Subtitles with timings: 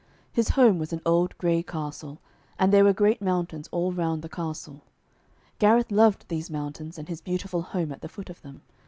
[0.31, 2.17] His home was an old grey castle,
[2.57, 4.81] and there were great mountains all round the castle.
[5.59, 8.63] Gareth loved these mountains and his beautiful home at the foot of them.